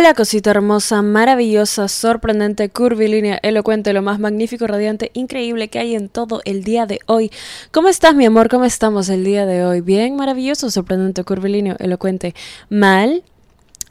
[0.00, 6.08] Hola cosita hermosa, maravillosa, sorprendente, curvilínea, elocuente, lo más magnífico, radiante, increíble que hay en
[6.08, 7.30] todo el día de hoy.
[7.70, 8.48] ¿Cómo estás mi amor?
[8.48, 9.82] ¿Cómo estamos el día de hoy?
[9.82, 12.34] Bien, maravilloso, sorprendente, curvilíneo, elocuente.
[12.70, 13.24] ¿Mal?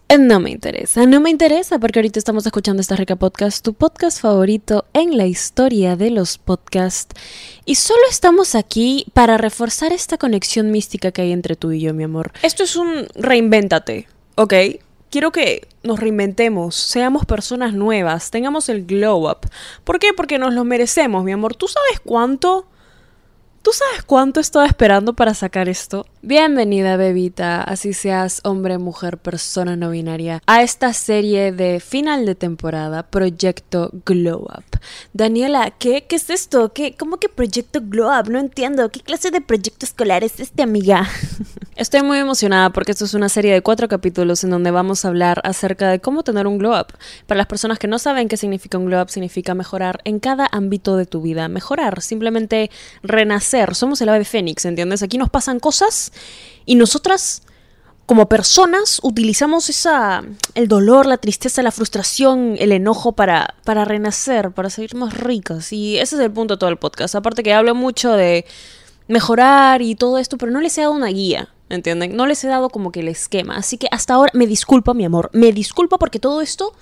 [0.07, 3.75] Eh, No me interesa, no me interesa porque ahorita estamos escuchando esta rica podcast, tu
[3.75, 7.13] podcast favorito en la historia de los podcasts.
[7.65, 11.93] Y solo estamos aquí para reforzar esta conexión mística que hay entre tú y yo,
[11.93, 12.31] mi amor.
[12.41, 14.53] Esto es un reinvéntate, ¿ok?
[15.09, 19.49] Quiero que nos reinventemos, seamos personas nuevas, tengamos el glow up.
[19.83, 20.13] ¿Por qué?
[20.13, 21.55] Porque nos lo merecemos, mi amor.
[21.55, 22.67] ¿Tú sabes cuánto?
[23.63, 26.05] ¿Tú sabes cuánto estaba esperando para sacar esto?
[26.21, 32.35] Bienvenida, bebita, así seas hombre, mujer, persona no binaria, a esta serie de final de
[32.35, 34.79] temporada, Proyecto Glow Up.
[35.13, 36.05] Daniela, ¿qué?
[36.07, 36.71] ¿Qué es esto?
[36.71, 36.95] ¿Qué?
[36.95, 38.29] ¿Cómo que Proyecto Glow Up?
[38.29, 38.89] No entiendo.
[38.89, 41.09] ¿Qué clase de proyecto escolar es este, amiga?
[41.79, 45.07] Estoy muy emocionada porque esto es una serie de cuatro capítulos en donde vamos a
[45.07, 46.87] hablar acerca de cómo tener un glow up.
[47.25, 50.49] Para las personas que no saben qué significa un glow up, significa mejorar en cada
[50.51, 51.47] ámbito de tu vida.
[51.47, 52.69] Mejorar, simplemente
[53.01, 53.75] renacer.
[53.75, 55.03] Somos el ave fénix, ¿entiendes?
[55.03, 56.11] Aquí nos pasan cosas
[56.65, 57.43] y nosotras
[58.05, 60.25] como personas utilizamos esa
[60.55, 65.71] el dolor, la tristeza, la frustración, el enojo para para renacer, para seguir más ricas
[65.71, 67.15] y ese es el punto de todo el podcast.
[67.15, 68.43] Aparte que hablo mucho de
[69.07, 72.15] mejorar y todo esto, pero no les he dado una guía, ¿entienden?
[72.15, 75.05] No les he dado como que el esquema, así que hasta ahora me disculpo, mi
[75.05, 76.73] amor, me disculpo porque todo esto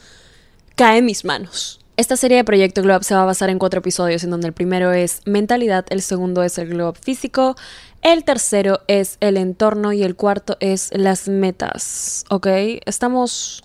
[0.75, 1.79] cae en mis manos.
[1.97, 4.53] Esta serie de Proyecto Globe se va a basar en cuatro episodios, en donde el
[4.53, 7.55] primero es mentalidad, el segundo es el globe físico,
[8.03, 12.47] el tercero es el entorno y el cuarto es las metas, ¿ok?
[12.85, 13.63] Estamos...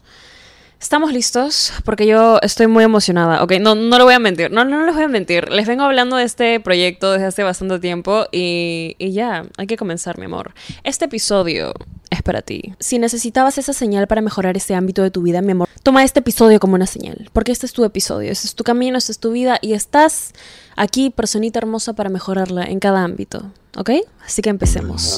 [0.82, 3.52] Estamos listos porque yo estoy muy emocionada, ¿ok?
[3.60, 5.48] No, no lo voy a mentir, no, no les voy a mentir.
[5.48, 9.76] Les vengo hablando de este proyecto desde hace bastante tiempo y, y ya, hay que
[9.76, 10.54] comenzar, mi amor.
[10.82, 11.72] Este episodio
[12.10, 12.74] es para ti.
[12.80, 16.18] Si necesitabas esa señal para mejorar ese ámbito de tu vida, mi amor, toma este
[16.18, 19.20] episodio como una señal, porque este es tu episodio, este es tu camino, esta es
[19.20, 20.32] tu vida y estás
[20.74, 23.90] aquí, personita hermosa, para mejorarla en cada ámbito, ¿ok?
[24.26, 25.16] Así que empecemos.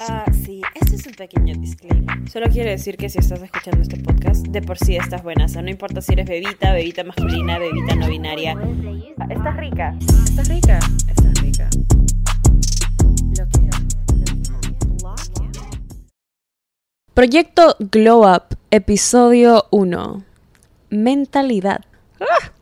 [0.00, 2.28] Ah, sí, este es un pequeño disclaimer.
[2.30, 5.44] Solo quiero decir que si estás escuchando este podcast, de por sí estás buena.
[5.44, 8.54] O sea, no importa si eres bebita, bebita masculina, bebita no binaria.
[9.18, 9.96] Ah, Estás rica.
[10.24, 10.78] Estás rica.
[11.08, 11.70] Estás rica.
[13.38, 13.64] Lo que.
[17.14, 20.24] Proyecto Glow Up, episodio 1.
[20.90, 21.84] Mentalidad.
[22.20, 22.53] ¡Ah!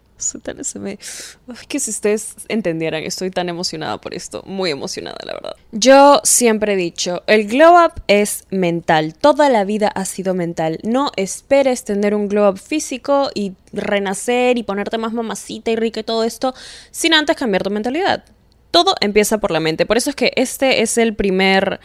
[1.69, 4.43] Que si ustedes entendieran, estoy tan emocionada por esto.
[4.47, 5.57] Muy emocionada, la verdad.
[5.73, 9.15] Yo siempre he dicho, el glow up es mental.
[9.15, 10.79] Toda la vida ha sido mental.
[10.83, 16.01] No esperes tener un glow up físico y renacer y ponerte más mamacita y rica
[16.01, 16.55] y todo esto
[16.91, 18.25] sin antes cambiar tu mentalidad.
[18.71, 19.87] Todo empieza por la mente.
[19.87, 21.81] Por eso es que este es el primer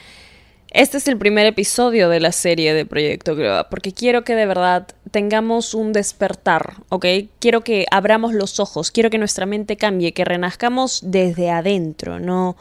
[0.71, 4.45] este es el primer episodio de la serie de Proyecto Up, porque quiero que de
[4.45, 7.05] verdad tengamos un despertar, ¿ok?
[7.39, 12.57] Quiero que abramos los ojos, quiero que nuestra mente cambie, que renazcamos desde adentro, no,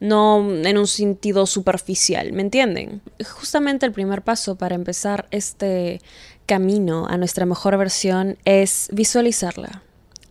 [0.00, 3.02] no en un sentido superficial, ¿me entienden?
[3.24, 6.00] Justamente el primer paso para empezar este
[6.46, 9.82] camino a nuestra mejor versión es visualizarla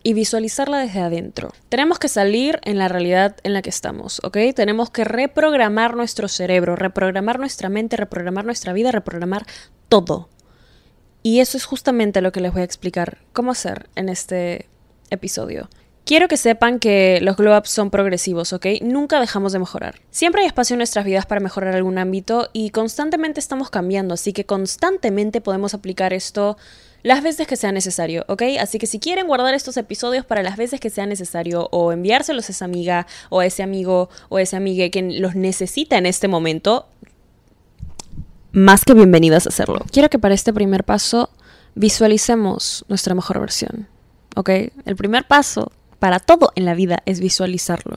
[0.02, 1.52] y visualizarla desde adentro.
[1.68, 4.38] Tenemos que salir en la realidad en la que estamos, ¿ok?
[4.54, 9.46] Tenemos que reprogramar nuestro cerebro, reprogramar nuestra mente, reprogramar nuestra vida, reprogramar
[9.88, 10.28] todo.
[11.22, 14.68] Y eso es justamente lo que les voy a explicar cómo hacer en este
[15.10, 15.68] episodio.
[16.04, 18.64] Quiero que sepan que los glow ups son progresivos, ¿ok?
[18.80, 19.96] Nunca dejamos de mejorar.
[20.10, 24.32] Siempre hay espacio en nuestras vidas para mejorar algún ámbito y constantemente estamos cambiando, así
[24.32, 26.56] que constantemente podemos aplicar esto
[27.08, 28.42] las veces que sea necesario, ¿ok?
[28.60, 32.50] Así que si quieren guardar estos episodios para las veces que sea necesario o enviárselos
[32.50, 36.04] a esa amiga o a ese amigo o a ese amigue que los necesita en
[36.04, 36.86] este momento,
[38.52, 39.86] más que bienvenidas a hacerlo.
[39.90, 41.30] Quiero que para este primer paso
[41.74, 43.88] visualicemos nuestra mejor versión,
[44.36, 44.50] ¿ok?
[44.84, 47.96] El primer paso para todo en la vida es visualizarlo.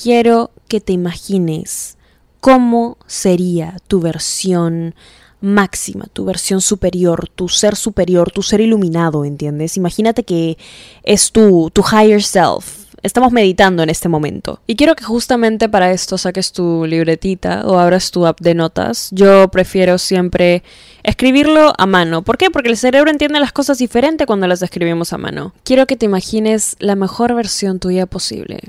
[0.00, 1.98] Quiero que te imagines
[2.38, 4.94] cómo sería tu versión
[5.42, 9.76] máxima, tu versión superior, tu ser superior, tu ser iluminado, ¿entiendes?
[9.76, 10.56] Imagínate que
[11.02, 12.82] es tu, tu higher self.
[13.02, 14.60] Estamos meditando en este momento.
[14.68, 19.08] Y quiero que justamente para esto saques tu libretita o abras tu app de notas.
[19.10, 20.62] Yo prefiero siempre
[21.02, 22.22] escribirlo a mano.
[22.22, 22.50] ¿Por qué?
[22.50, 25.52] Porque el cerebro entiende las cosas diferente cuando las escribimos a mano.
[25.64, 28.60] Quiero que te imagines la mejor versión tuya posible.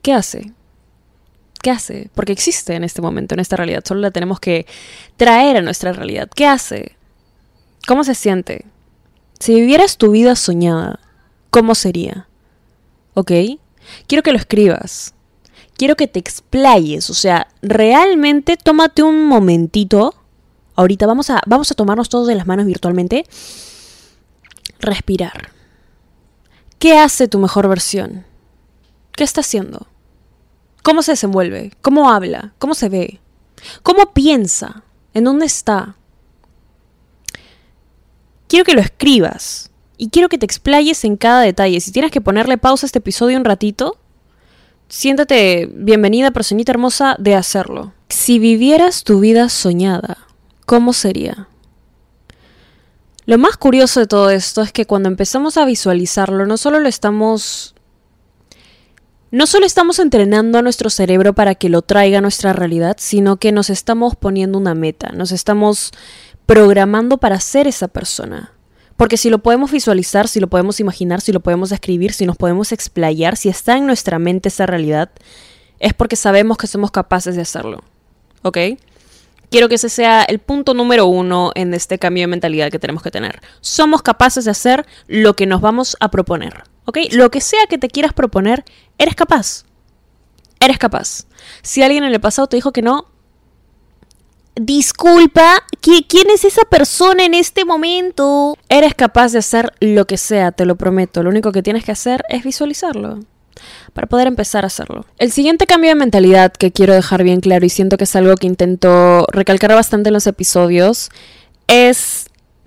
[0.00, 0.52] ¿Qué hace?
[1.64, 2.10] ¿Qué hace?
[2.14, 3.82] Porque existe en este momento, en esta realidad.
[3.86, 4.66] Solo la tenemos que
[5.16, 6.28] traer a nuestra realidad.
[6.28, 6.94] ¿Qué hace?
[7.88, 8.66] ¿Cómo se siente?
[9.40, 11.00] Si vivieras tu vida soñada,
[11.48, 12.28] ¿cómo sería?
[13.14, 13.32] ¿Ok?
[14.06, 15.14] Quiero que lo escribas.
[15.78, 17.08] Quiero que te explayes.
[17.08, 20.14] O sea, realmente tómate un momentito,
[20.74, 23.24] ahorita vamos a, vamos a tomarnos todos de las manos virtualmente.
[24.80, 25.50] Respirar.
[26.78, 28.26] ¿Qué hace tu mejor versión?
[29.12, 29.86] ¿Qué está haciendo?
[30.84, 31.72] ¿Cómo se desenvuelve?
[31.80, 32.52] ¿Cómo habla?
[32.58, 33.18] ¿Cómo se ve?
[33.82, 34.84] ¿Cómo piensa?
[35.14, 35.96] ¿En dónde está?
[38.48, 41.80] Quiero que lo escribas y quiero que te explayes en cada detalle.
[41.80, 43.96] Si tienes que ponerle pausa a este episodio un ratito,
[44.90, 47.94] siéntate bienvenida, personita hermosa, de hacerlo.
[48.10, 50.18] Si vivieras tu vida soñada,
[50.66, 51.48] ¿cómo sería?
[53.24, 56.90] Lo más curioso de todo esto es que cuando empezamos a visualizarlo, no solo lo
[56.90, 57.73] estamos.
[59.34, 63.38] No solo estamos entrenando a nuestro cerebro para que lo traiga a nuestra realidad, sino
[63.38, 65.90] que nos estamos poniendo una meta, nos estamos
[66.46, 68.52] programando para ser esa persona.
[68.94, 72.36] Porque si lo podemos visualizar, si lo podemos imaginar, si lo podemos escribir, si nos
[72.36, 75.10] podemos explayar, si está en nuestra mente esa realidad,
[75.80, 77.82] es porque sabemos que somos capaces de hacerlo.
[78.42, 78.58] ¿Ok?
[79.50, 83.02] Quiero que ese sea el punto número uno en este cambio de mentalidad que tenemos
[83.02, 83.40] que tener.
[83.60, 86.72] Somos capaces de hacer lo que nos vamos a proponer.
[86.84, 86.98] ¿Ok?
[87.12, 88.64] Lo que sea que te quieras proponer,
[88.98, 89.64] eres capaz.
[90.60, 91.26] Eres capaz.
[91.62, 93.06] Si alguien en el pasado te dijo que no,
[94.56, 98.56] disculpa, ¿quién es esa persona en este momento?
[98.68, 101.22] Eres capaz de hacer lo que sea, te lo prometo.
[101.22, 103.20] Lo único que tienes que hacer es visualizarlo
[103.92, 105.06] para poder empezar a hacerlo.
[105.18, 108.34] El siguiente cambio de mentalidad que quiero dejar bien claro y siento que es algo
[108.36, 111.10] que intento recalcar bastante en los episodios
[111.66, 112.26] es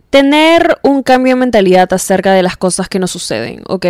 [0.09, 3.85] tener un cambio de mentalidad acerca de las cosas que nos suceden, ¿ok?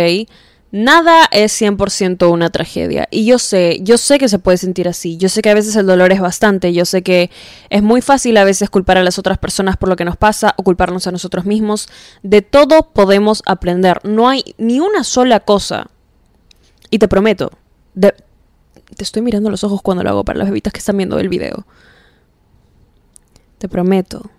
[0.70, 3.08] Nada es 100% una tragedia.
[3.10, 5.16] Y yo sé, yo sé que se puede sentir así.
[5.16, 6.74] Yo sé que a veces el dolor es bastante.
[6.74, 7.30] Yo sé que
[7.70, 10.54] es muy fácil a veces culpar a las otras personas por lo que nos pasa
[10.58, 11.88] o culparnos a nosotros mismos.
[12.22, 14.00] De todo podemos aprender.
[14.04, 15.88] No hay ni una sola cosa.
[16.90, 17.50] Y te prometo,
[17.94, 18.14] te
[18.98, 21.66] estoy mirando los ojos cuando lo hago para las bebitas que están viendo el video.
[23.56, 24.30] Te prometo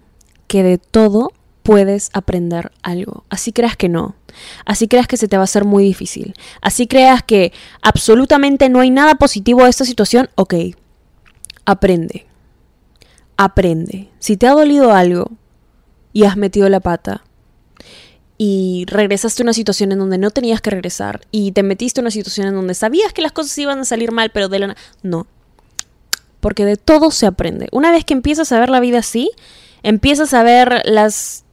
[0.47, 1.31] que de todo
[1.63, 3.23] puedes aprender algo.
[3.29, 4.15] Así creas que no.
[4.65, 6.33] Así creas que se te va a hacer muy difícil.
[6.61, 10.29] Así creas que absolutamente no hay nada positivo de esta situación.
[10.35, 10.55] Ok,
[11.65, 12.25] aprende.
[13.37, 14.09] Aprende.
[14.19, 15.31] Si te ha dolido algo
[16.13, 17.23] y has metido la pata
[18.37, 22.05] y regresaste a una situación en donde no tenías que regresar y te metiste en
[22.05, 24.77] una situación en donde sabías que las cosas iban a salir mal, pero de la...
[25.03, 25.27] No.
[26.39, 27.67] Porque de todo se aprende.
[27.73, 29.29] Una vez que empiezas a ver la vida así,
[29.83, 31.43] empiezas a ver las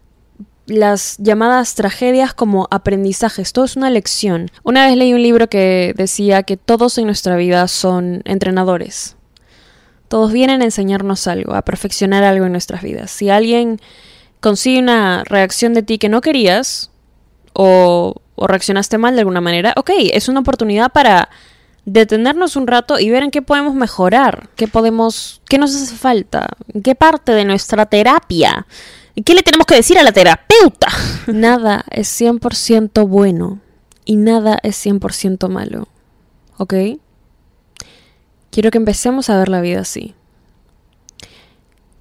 [0.66, 4.50] las llamadas tragedias como aprendizajes, todo es una lección.
[4.62, 9.16] Una vez leí un libro que decía que todos en nuestra vida son entrenadores.
[10.08, 13.10] Todos vienen a enseñarnos algo, a perfeccionar algo en nuestras vidas.
[13.10, 13.80] Si alguien
[14.40, 16.90] consigue una reacción de ti que no querías
[17.52, 21.28] o, o reaccionaste mal de alguna manera, ok, es una oportunidad para
[21.84, 26.48] detenernos un rato y ver en qué podemos mejorar, qué podemos, qué nos hace falta,
[26.82, 28.66] qué parte de nuestra terapia
[29.24, 30.88] ¿Qué le tenemos que decir a la terapeuta?
[31.26, 33.60] Nada es 100% bueno
[34.04, 35.88] y nada es 100% malo.
[36.56, 36.74] ¿Ok?
[38.50, 40.14] Quiero que empecemos a ver la vida así.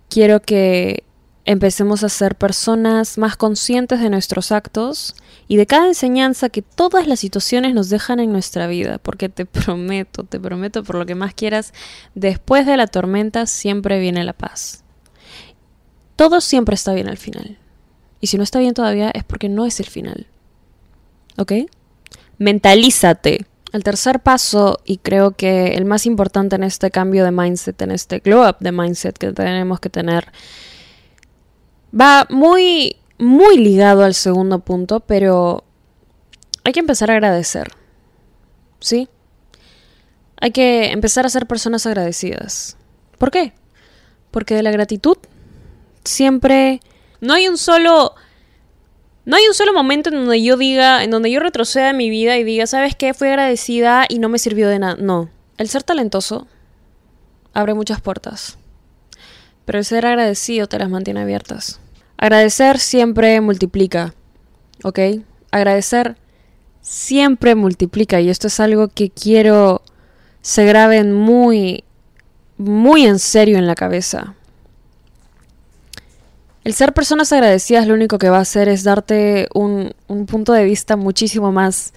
[0.09, 1.03] Quiero que
[1.45, 5.15] empecemos a ser personas más conscientes de nuestros actos
[5.47, 9.45] y de cada enseñanza que todas las situaciones nos dejan en nuestra vida, porque te
[9.45, 11.73] prometo, te prometo por lo que más quieras,
[12.13, 14.84] después de la tormenta siempre viene la paz.
[16.15, 17.57] Todo siempre está bien al final.
[18.21, 20.27] Y si no está bien todavía es porque no es el final.
[21.37, 21.51] ¿Ok?
[22.37, 23.45] Mentalízate.
[23.71, 27.91] El tercer paso, y creo que el más importante en este cambio de mindset, en
[27.91, 30.31] este glow up de mindset que tenemos que tener,
[31.93, 35.65] va muy, muy ligado al segundo punto, pero
[36.63, 37.67] hay que empezar a agradecer.
[38.79, 39.09] ¿Sí?
[40.39, 42.77] Hay que empezar a ser personas agradecidas.
[43.17, 43.53] ¿Por qué?
[44.31, 45.17] Porque de la gratitud
[46.05, 46.81] siempre
[47.21, 48.15] no hay un solo
[49.25, 52.11] no hay un solo momento en donde yo diga, en donde yo retroceda en mi
[52.11, 53.13] vida y diga, ¿sabes qué?
[53.13, 54.97] Fui agradecida y no me sirvió de nada.
[54.99, 56.47] No, el ser talentoso
[57.53, 58.57] abre muchas puertas,
[59.65, 61.79] pero el ser agradecido te las mantiene abiertas.
[62.17, 64.13] Agradecer siempre multiplica,
[64.83, 64.99] ¿ok?
[65.49, 66.17] Agradecer
[66.81, 69.81] siempre multiplica y esto es algo que quiero
[70.41, 71.83] se graben muy,
[72.57, 74.35] muy en serio en la cabeza.
[76.65, 79.93] El ser personas agradecidas lo único que va a hacer es darte un,
[80.25, 81.93] punto de vista muchísimo más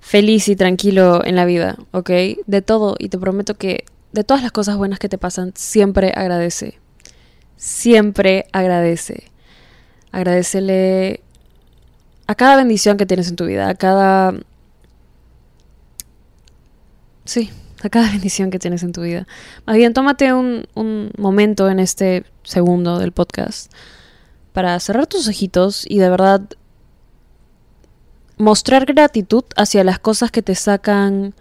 [0.00, 2.10] feliz y tranquilo en la vida, ¿ok?
[2.44, 6.12] De todo, y te prometo que de todas las cosas buenas que te pasan, siempre
[6.16, 6.80] agradece.
[7.56, 9.30] Siempre agradece.
[10.10, 11.20] Agradecele
[12.26, 14.34] a cada bendición que tienes en tu vida, a cada...
[17.24, 17.52] Sí,
[17.84, 19.28] a cada bendición que tienes en tu vida.
[19.64, 23.70] Más bien, tómate un, un momento en este segundo del podcast
[24.58, 26.40] para cerrar tus ojitos y de verdad
[28.38, 31.32] mostrar gratitud hacia las cosas que te sacan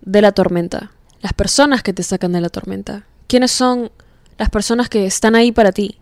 [0.00, 3.06] de la tormenta, las personas que te sacan de la tormenta.
[3.28, 3.92] ¿Quiénes son
[4.38, 6.00] las personas que están ahí para ti?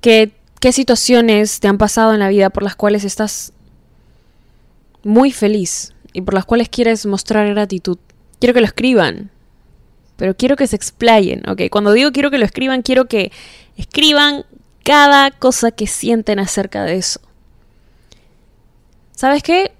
[0.00, 3.52] ¿Qué, qué situaciones te han pasado en la vida por las cuales estás
[5.02, 7.98] muy feliz y por las cuales quieres mostrar gratitud?
[8.38, 9.32] Quiero que lo escriban,
[10.14, 11.62] pero quiero que se explayen, ¿ok?
[11.72, 13.32] Cuando digo quiero que lo escriban, quiero que
[13.76, 14.44] escriban
[14.88, 17.20] cada cosa que sienten acerca de eso.
[19.12, 19.72] ¿Sabes qué?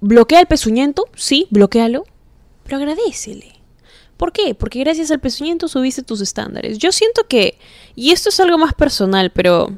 [0.00, 2.04] Bloquea el pezuñento, sí, bloquealo,
[2.62, 3.60] pero agradecele.
[4.16, 4.54] ¿Por qué?
[4.54, 6.78] Porque gracias al pezuñento subiste tus estándares.
[6.78, 7.58] Yo siento que,
[7.96, 9.76] y esto es algo más personal, pero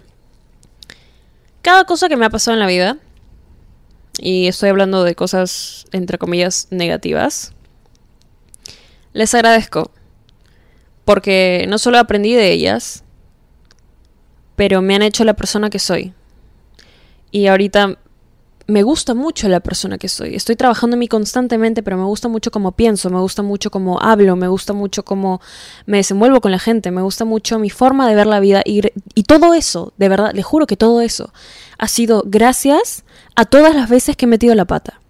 [1.63, 2.99] cada cosa que me ha pasado en la vida,
[4.19, 7.55] y estoy hablando de cosas, entre comillas, negativas,
[9.15, 9.91] les agradezco.
[11.07, 13.05] Porque no solo aprendí de ellas,
[14.61, 16.13] pero me han hecho la persona que soy.
[17.31, 17.97] Y ahorita
[18.67, 20.35] me gusta mucho la persona que soy.
[20.35, 23.99] Estoy trabajando en mí constantemente, pero me gusta mucho cómo pienso, me gusta mucho cómo
[24.03, 25.41] hablo, me gusta mucho cómo
[25.87, 28.83] me desenvuelvo con la gente, me gusta mucho mi forma de ver la vida y,
[29.15, 31.33] y todo eso, de verdad, le juro que todo eso
[31.79, 33.05] ha sido gracias
[33.37, 35.01] a todas las veces que he metido la pata.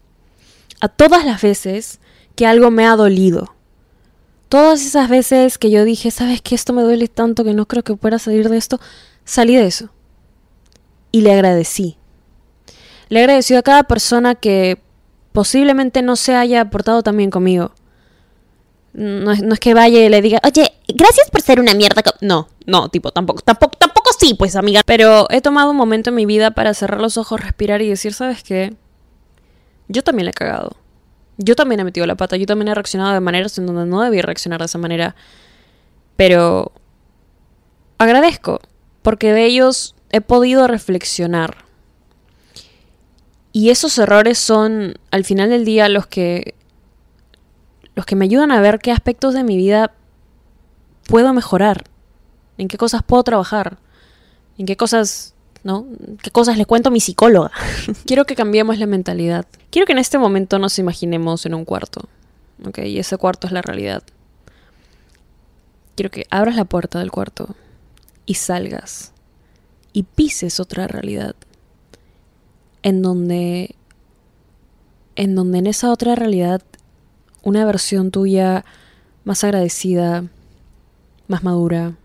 [0.80, 1.98] A todas las veces
[2.36, 3.56] que algo me ha dolido.
[4.48, 6.54] Todas esas veces que yo dije, ¿sabes qué?
[6.54, 8.78] Esto me duele tanto que no creo que pueda salir de esto.
[9.30, 9.90] Salí de eso.
[11.12, 12.00] Y le agradecí
[13.10, 14.80] le he agradecido a cada persona que
[15.32, 17.72] posiblemente no se haya portado tan bien conmigo.
[18.92, 22.02] No es, no es que vaya y le diga, oye, gracias por ser una mierda.
[22.20, 24.82] No, no, tipo, tampoco, tampoco, tampoco sí, pues, amiga.
[24.86, 28.14] Pero he tomado un momento en mi vida para cerrar los ojos, respirar y decir,
[28.14, 28.74] ¿sabes qué?
[29.88, 30.76] Yo también le he cagado.
[31.36, 32.36] Yo también he metido la pata.
[32.36, 35.16] Yo también he reaccionado de maneras en donde no debía reaccionar de esa manera.
[36.16, 36.72] Pero
[37.98, 38.60] agradezco,
[39.02, 41.70] porque de ellos he podido reflexionar
[43.52, 46.54] y esos errores son, al final del día, los que,
[47.94, 49.92] los que me ayudan a ver qué aspectos de mi vida
[51.06, 51.84] puedo mejorar,
[52.58, 53.78] en qué cosas puedo trabajar,
[54.56, 55.86] en qué cosas, ¿no?
[56.22, 57.50] ¿Qué cosas le cuento a mi psicóloga?
[58.06, 59.46] Quiero que cambiemos la mentalidad.
[59.70, 62.08] Quiero que en este momento nos imaginemos en un cuarto,
[62.64, 62.78] ¿ok?
[62.84, 64.04] Y ese cuarto es la realidad.
[65.96, 67.56] Quiero que abras la puerta del cuarto
[68.26, 69.12] y salgas
[69.92, 71.34] y pises otra realidad
[72.82, 73.74] en donde
[75.16, 76.62] en donde en esa otra realidad
[77.42, 78.64] una versión tuya
[79.24, 80.24] más agradecida,
[81.28, 81.96] más madura,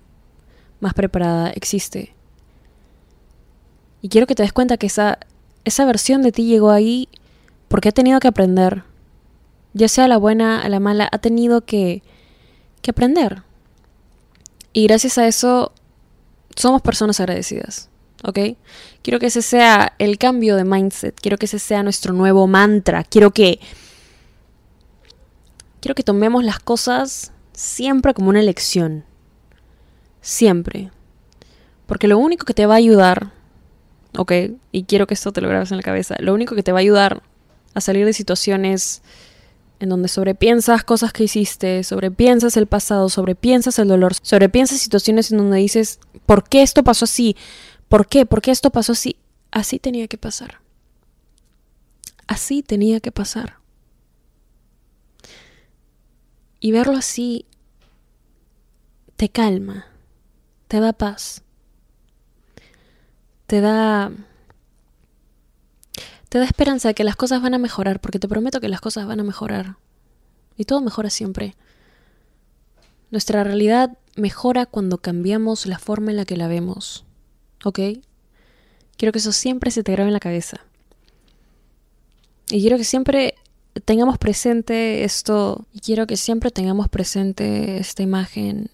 [0.80, 2.14] más preparada existe.
[4.02, 5.20] Y quiero que te des cuenta que esa,
[5.64, 7.10] esa versión de ti llegó ahí
[7.68, 8.84] porque ha tenido que aprender.
[9.74, 12.04] Ya sea la buena, a la mala, ha tenido que,
[12.82, 13.44] que aprender.
[14.74, 15.72] Y gracias a eso
[16.56, 17.90] somos personas agradecidas.
[18.26, 18.40] ¿ok?
[19.02, 23.04] Quiero que ese sea el cambio de mindset, quiero que ese sea nuestro nuevo mantra,
[23.04, 23.60] quiero que
[25.80, 29.06] quiero que tomemos las cosas siempre como una elección.
[30.22, 30.92] Siempre.
[31.86, 33.32] Porque lo único que te va a ayudar,
[34.18, 34.32] ¿ok?
[34.72, 36.80] Y quiero que esto te lo grabes en la cabeza, lo único que te va
[36.80, 37.22] a ayudar
[37.76, 39.04] a salir de situaciones
[39.80, 45.40] en donde sobrepiensas cosas que hiciste, sobrepiensas el pasado, sobrepiensas el dolor, sobrepiensas situaciones en
[45.40, 47.36] donde dices, ¿por qué esto pasó así?
[47.90, 48.26] ¿Por qué?
[48.26, 49.18] Porque esto pasó así.
[49.52, 50.62] Así tenía que pasar.
[52.28, 53.58] Así tenía que pasar.
[56.60, 57.46] Y verlo así
[59.16, 59.86] te calma,
[60.68, 61.44] te da paz,
[63.48, 64.12] te da
[66.36, 68.82] te da esperanza de que las cosas van a mejorar, porque te prometo que las
[68.82, 69.78] cosas van a mejorar.
[70.58, 71.56] Y todo mejora siempre.
[73.10, 77.06] Nuestra realidad mejora cuando cambiamos la forma en la que la vemos.
[77.64, 77.80] ¿ok?
[78.98, 80.60] Quiero que eso siempre se te grabe en la cabeza.
[82.50, 83.36] Y quiero que siempre
[83.86, 88.70] tengamos presente esto, y quiero que siempre tengamos presente esta imagen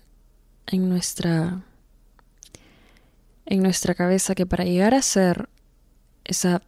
[0.65, 1.63] en nuestra
[3.45, 5.47] en nuestra cabeza que para llegar a ser
[6.23, 6.63] esa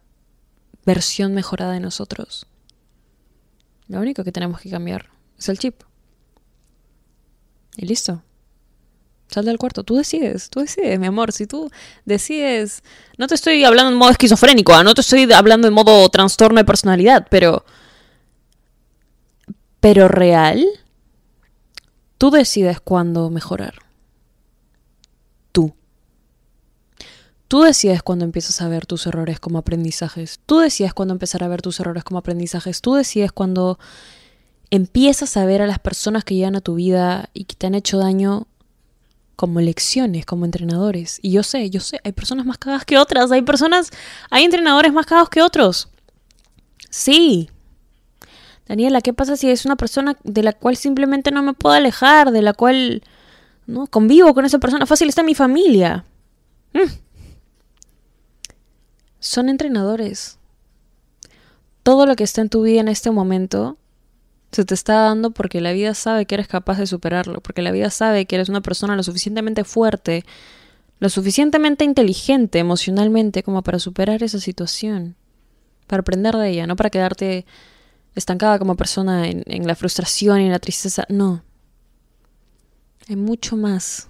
[0.84, 2.46] versión mejorada de nosotros,
[3.88, 5.82] lo único que tenemos que cambiar es el chip.
[7.76, 8.22] Y listo.
[9.28, 9.82] Sal del cuarto.
[9.82, 11.32] Tú decides, tú decides, mi amor.
[11.32, 11.70] Si tú
[12.04, 12.82] decides.
[13.18, 14.84] No te estoy hablando en modo esquizofrénico, ¿ah?
[14.84, 17.64] no te estoy hablando en modo trastorno de personalidad, pero.
[19.80, 20.64] Pero real.
[22.16, 23.74] Tú decides cuándo mejorar.
[25.52, 25.74] Tú.
[27.48, 30.40] Tú decides cuándo empiezas a ver tus errores como aprendizajes.
[30.46, 32.80] Tú decides cuándo empezar a ver tus errores como aprendizajes.
[32.80, 33.78] Tú decides cuándo
[34.70, 37.74] empiezas a ver a las personas que llegan a tu vida y que te han
[37.74, 38.46] hecho daño
[39.36, 41.18] como lecciones, como entrenadores.
[41.22, 43.90] Y yo sé, yo sé, hay personas más cagadas que otras, hay personas,
[44.30, 45.88] hay entrenadores más cagados que otros.
[46.90, 47.50] Sí.
[48.66, 52.30] Daniela, ¿qué pasa si es una persona de la cual simplemente no me puedo alejar,
[52.30, 53.02] de la cual
[53.66, 54.86] no convivo con esa persona?
[54.86, 56.04] Fácil está mi familia.
[56.72, 57.03] Mm.
[59.24, 60.36] Son entrenadores.
[61.82, 63.78] Todo lo que está en tu vida en este momento
[64.52, 67.72] se te está dando porque la vida sabe que eres capaz de superarlo, porque la
[67.72, 70.26] vida sabe que eres una persona lo suficientemente fuerte,
[71.00, 75.16] lo suficientemente inteligente emocionalmente como para superar esa situación,
[75.86, 77.46] para aprender de ella, no para quedarte
[78.14, 81.42] estancada como persona en, la frustración y en la tristeza, no.
[83.08, 84.06] Hay mucho más.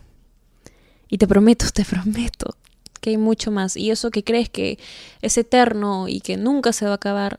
[1.09, 2.57] Y te prometo, te prometo
[3.05, 3.77] que hay mucho más.
[3.77, 4.79] Y eso que crees que
[5.21, 7.39] es eterno y que nunca se va a acabar,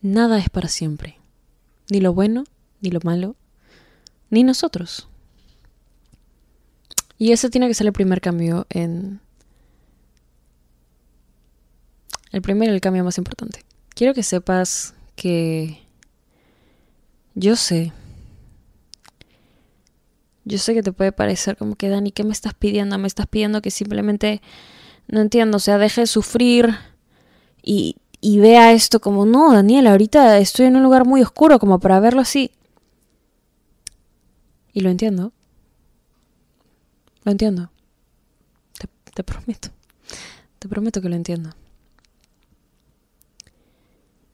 [0.00, 1.18] nada es para siempre
[1.90, 2.44] ni lo bueno,
[2.80, 3.36] ni lo malo,
[4.30, 5.08] ni nosotros.
[7.18, 9.20] Y ese tiene que ser el primer cambio en...
[12.30, 13.64] El primer, el cambio más importante.
[13.94, 15.80] Quiero que sepas que
[17.34, 17.92] yo sé,
[20.48, 22.98] yo sé que te puede parecer como que Dani, ¿qué me estás pidiendo?
[22.98, 24.40] Me estás pidiendo que simplemente,
[25.06, 26.74] no entiendo, o sea, deje de sufrir
[27.62, 31.78] y, y vea esto como, no, Daniel, ahorita estoy en un lugar muy oscuro como
[31.78, 32.50] para verlo así.
[34.72, 35.32] Y lo entiendo.
[37.24, 37.70] Lo entiendo.
[38.78, 39.68] Te, te prometo.
[40.58, 41.50] Te prometo que lo entiendo.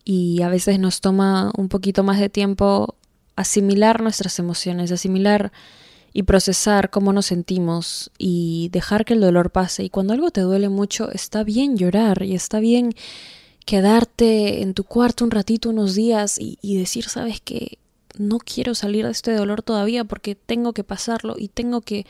[0.04, 2.94] Y a veces nos toma un poquito más de tiempo
[3.36, 5.50] asimilar nuestras emociones, asimilar
[6.16, 9.82] y procesar cómo nos sentimos y dejar que el dolor pase.
[9.82, 12.94] Y cuando algo te duele mucho, está bien llorar y está bien
[13.66, 17.78] quedarte en tu cuarto un ratito, unos días y, decir, sabes que
[18.16, 22.06] no quiero salir de este dolor todavía porque tengo que pasarlo y tengo que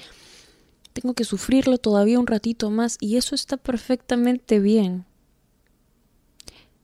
[0.92, 5.06] tengo que sufrirlo todavía un ratito más y eso está perfectamente bien.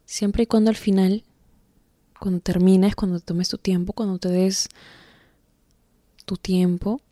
[0.06, 1.22] Siempre y cuando al final,
[2.18, 4.68] cuando termines, cuando tomes tu tiempo, cuando te des
[6.24, 7.02] tu tiempo,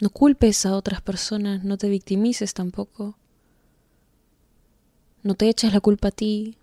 [0.00, 3.16] no culpes a otras personas, no te victimices tampoco.
[5.22, 6.56] No te eches la culpa a ti.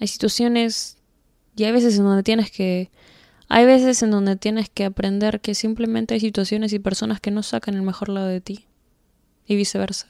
[0.00, 0.98] Hay situaciones
[1.56, 2.90] y hay veces en donde tienes que
[3.52, 7.42] hay veces en donde tienes que aprender que simplemente hay situaciones y personas que no
[7.42, 8.68] sacan el mejor lado de ti
[9.44, 10.06] y viceversa.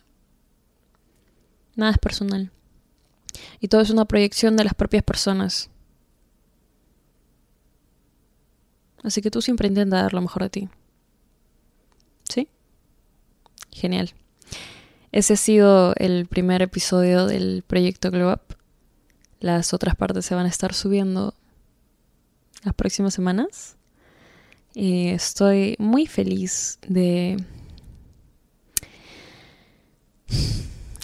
[1.74, 2.52] Nada es personal.
[3.58, 5.70] Y todo es una proyección de las propias personas.
[9.02, 10.68] Así que tú siempre intenta dar lo mejor de ti.
[12.28, 12.48] ¿Sí?
[13.80, 14.12] Genial.
[15.10, 18.54] Ese ha sido el primer episodio del proyecto Glow Up.
[19.40, 21.34] Las otras partes se van a estar subiendo
[22.62, 23.76] las próximas semanas.
[24.74, 27.42] Y estoy muy feliz de...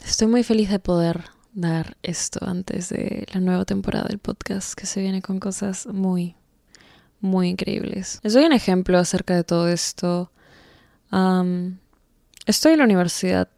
[0.05, 4.85] Estoy muy feliz de poder dar esto antes de la nueva temporada del podcast que
[4.85, 6.37] se viene con cosas muy,
[7.21, 8.21] muy increíbles.
[8.23, 10.31] Les doy un ejemplo acerca de todo esto.
[12.47, 13.49] Estoy en la universidad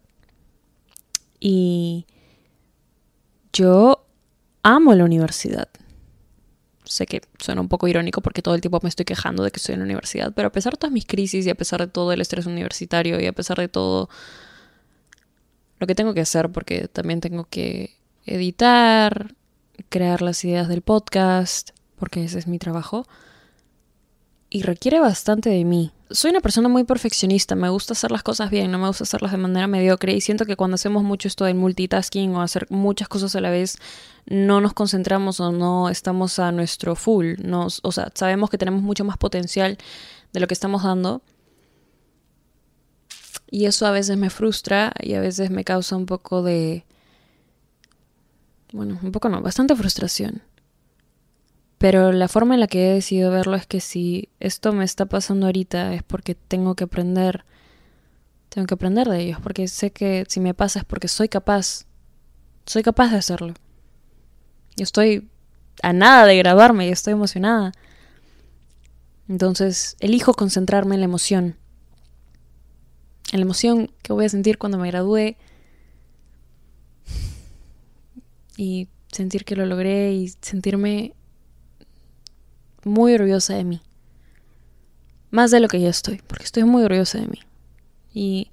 [1.39, 2.05] y
[3.53, 4.05] yo
[4.63, 5.69] amo la universidad.
[6.83, 9.57] Sé que suena un poco irónico porque todo el tiempo me estoy quejando de que
[9.57, 11.87] estoy en la universidad, pero a pesar de todas mis crisis y a pesar de
[11.87, 14.09] todo el estrés universitario y a pesar de todo
[15.77, 19.35] lo que tengo que hacer, porque también tengo que editar,
[19.89, 23.07] crear las ideas del podcast, porque ese es mi trabajo,
[24.49, 25.91] y requiere bastante de mí.
[26.09, 29.31] Soy una persona muy perfeccionista, me gusta hacer las cosas bien, no me gusta hacerlas
[29.31, 33.07] de manera mediocre y siento que cuando hacemos mucho esto del multitasking o hacer muchas
[33.07, 33.77] cosas a la vez,
[34.25, 38.81] no nos concentramos o no estamos a nuestro full, nos, o sea, sabemos que tenemos
[38.81, 39.77] mucho más potencial
[40.33, 41.21] de lo que estamos dando.
[43.51, 46.85] Y eso a veces me frustra y a veces me causa un poco de...
[48.71, 50.43] Bueno, un poco no, bastante frustración.
[51.79, 55.05] Pero la forma en la que he decidido verlo es que si esto me está
[55.05, 57.45] pasando ahorita es porque tengo que aprender,
[58.49, 61.85] tengo que aprender de ellos, porque sé que si me pasa es porque soy capaz,
[62.65, 63.53] soy capaz de hacerlo.
[64.75, 65.29] Yo estoy
[65.81, 67.71] a nada de grabarme y estoy emocionada.
[69.29, 71.57] Entonces, elijo concentrarme en la emoción.
[73.31, 75.37] En la emoción que voy a sentir cuando me gradúe.
[78.57, 81.13] Y sentir que lo logré y sentirme
[82.83, 83.81] muy orgullosa de mí.
[85.31, 87.39] Más de lo que ya estoy, porque estoy muy orgullosa de mí.
[88.13, 88.51] Y,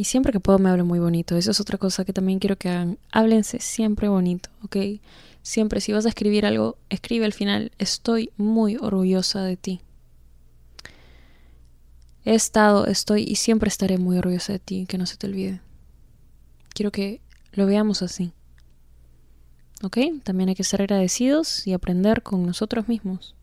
[0.00, 1.36] Y siempre que puedo me hablo muy bonito.
[1.36, 2.98] Eso es otra cosa que también quiero que hagan.
[3.12, 4.76] Háblense siempre bonito, ¿ok?
[5.42, 9.82] Siempre, si vas a escribir algo, escribe al final, estoy muy orgullosa de ti.
[12.24, 15.60] He estado, estoy y siempre estaré muy orgullosa de ti, que no se te olvide.
[16.72, 17.20] Quiero que
[17.52, 18.32] lo veamos así.
[19.82, 19.98] ¿Ok?
[20.22, 23.34] También hay que ser agradecidos y aprender con nosotros mismos.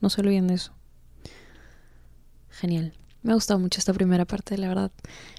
[0.00, 0.72] No se olviden de eso.
[2.50, 2.92] Genial.
[3.22, 4.92] Me ha gustado mucho esta primera parte, la verdad.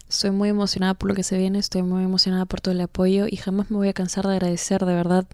[0.09, 3.27] Estoy muy emocionada por lo que se viene, estoy muy emocionada por todo el apoyo
[3.29, 5.25] y jamás me voy a cansar de agradecer de verdad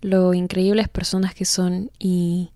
[0.00, 2.50] lo increíbles personas que son y,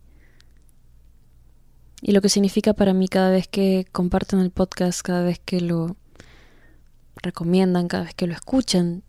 [2.03, 5.61] y lo que significa para mí cada vez que comparten el podcast, cada vez que
[5.61, 5.97] lo
[7.17, 9.03] recomiendan, cada vez que lo escuchan.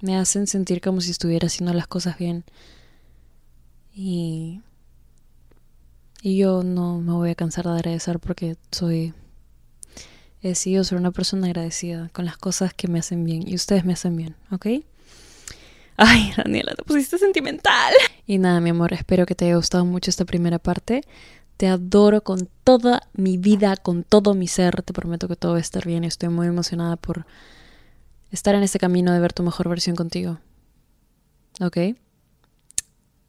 [0.00, 2.44] Me hacen sentir como si estuviera haciendo las cosas bien.
[3.94, 4.60] Y,
[6.22, 9.14] y yo no me voy a cansar de agradecer porque soy
[10.44, 13.86] he decidido ser una persona agradecida con las cosas que me hacen bien y ustedes
[13.86, 14.66] me hacen bien, ¿ok?
[15.96, 17.94] Ay, Daniela, te pusiste sentimental.
[18.26, 21.02] Y nada, mi amor, espero que te haya gustado mucho esta primera parte.
[21.56, 24.82] Te adoro con toda mi vida, con todo mi ser.
[24.82, 26.04] Te prometo que todo va a estar bien.
[26.04, 27.26] Estoy muy emocionada por
[28.34, 30.38] estar en este camino de ver tu mejor versión contigo.
[31.60, 31.78] ¿Ok?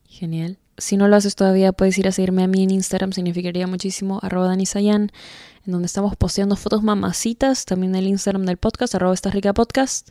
[0.07, 0.57] Genial.
[0.77, 4.19] Si no lo haces todavía, puedes ir a seguirme a mí en Instagram, significaría muchísimo,
[4.21, 5.11] arroba danisayan,
[5.65, 10.09] en donde estamos posteando fotos mamacitas, también el Instagram del podcast, arroba esta rica podcast,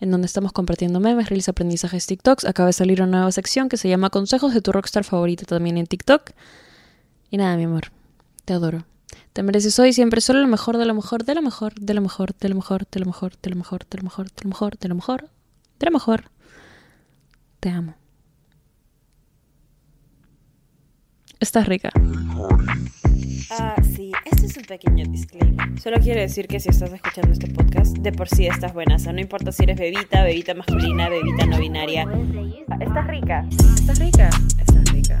[0.00, 2.44] en donde estamos compartiendo memes, reels, aprendizajes, TikToks.
[2.44, 5.78] Acaba de salir una nueva sección que se llama Consejos de tu rockstar favorita también
[5.78, 6.30] en TikTok.
[7.30, 7.90] Y nada, mi amor,
[8.44, 8.84] te adoro.
[9.32, 12.00] Te mereces hoy siempre solo lo mejor, de lo mejor, de lo mejor, de lo
[12.00, 14.48] mejor, de lo mejor, de lo mejor, de lo mejor, de lo mejor, de lo
[14.48, 15.30] mejor, de lo mejor,
[15.78, 16.24] de lo mejor.
[17.60, 17.94] Te amo.
[21.40, 21.90] Estás rica.
[23.50, 25.78] Ah, sí, este es un pequeño disclaimer.
[25.80, 28.96] Solo quiero decir que si estás escuchando este podcast, de por sí estás buena.
[28.96, 32.06] O sea, no importa si eres bebita, bebita masculina, bebita no binaria.
[32.70, 33.46] Ah, estás rica.
[33.50, 34.30] Estás rica.
[34.58, 35.20] Estás rica.